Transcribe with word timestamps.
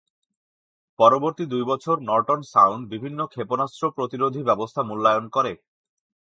পরবর্তী 0.99 1.43
দুই 1.45 1.63
বছর 1.63 1.95
"নর্টন 2.01 2.39
সাউন্ড" 2.53 2.83
বিভিন্ন 2.93 3.19
ক্ষেপণাস্ত্র 3.25 3.83
প্রতিরোধী 3.97 4.41
ব্যবস্থা 4.43 4.81
মূল্যায়ন 4.83 5.25
করে। 5.29 5.51